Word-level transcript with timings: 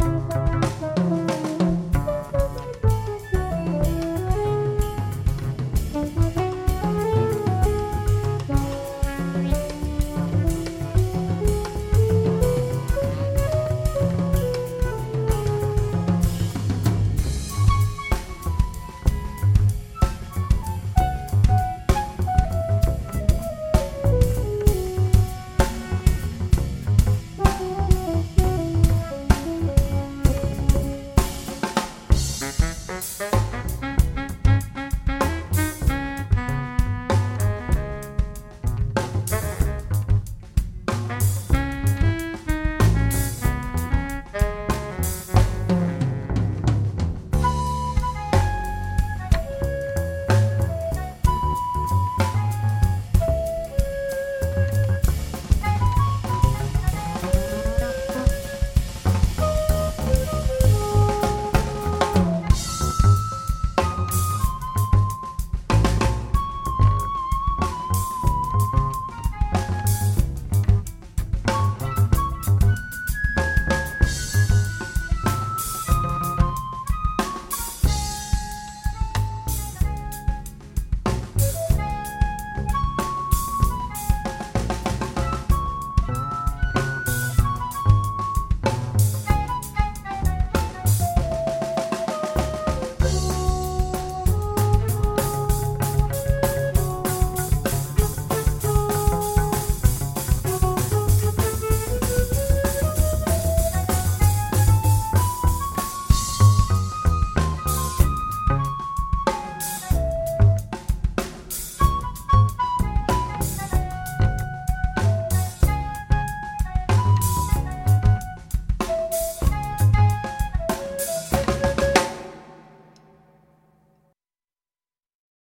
you 0.00 0.65